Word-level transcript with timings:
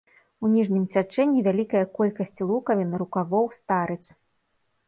У 0.45 0.49
ніжнім 0.53 0.87
цячэнні 0.93 1.43
вялікая 1.47 1.83
колькасць 1.97 2.35
лукавін, 2.53 2.89
рукавоў, 3.03 3.45
старыц. 3.59 4.03